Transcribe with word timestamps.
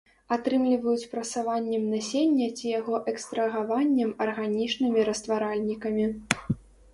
Атрымліваюць 0.35 1.09
прасаваннем 1.11 1.83
насення 1.95 2.47
ці 2.57 2.65
яго 2.79 2.95
экстрагаваннем 3.11 4.09
арганічнымі 4.27 5.05
растваральнікамі. 5.11 6.05